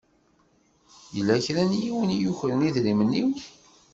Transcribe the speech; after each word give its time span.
Yella 1.15 1.35
kra 1.45 1.63
n 1.69 1.71
yiwen 1.81 2.09
i 2.15 2.17
yukren 2.23 2.65
idrimen-iw. 2.67 3.29